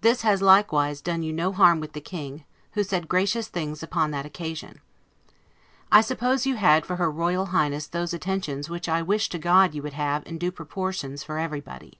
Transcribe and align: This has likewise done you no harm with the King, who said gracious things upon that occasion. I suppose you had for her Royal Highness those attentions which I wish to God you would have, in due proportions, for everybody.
This 0.00 0.22
has 0.22 0.40
likewise 0.40 1.02
done 1.02 1.22
you 1.22 1.34
no 1.34 1.52
harm 1.52 1.80
with 1.80 1.92
the 1.92 2.00
King, 2.00 2.44
who 2.72 2.82
said 2.82 3.08
gracious 3.10 3.46
things 3.46 3.82
upon 3.82 4.10
that 4.10 4.24
occasion. 4.24 4.80
I 5.92 6.00
suppose 6.00 6.46
you 6.46 6.54
had 6.56 6.86
for 6.86 6.96
her 6.96 7.10
Royal 7.10 7.44
Highness 7.52 7.86
those 7.86 8.14
attentions 8.14 8.70
which 8.70 8.88
I 8.88 9.02
wish 9.02 9.28
to 9.28 9.38
God 9.38 9.74
you 9.74 9.82
would 9.82 9.92
have, 9.92 10.26
in 10.26 10.38
due 10.38 10.50
proportions, 10.50 11.22
for 11.22 11.36
everybody. 11.38 11.98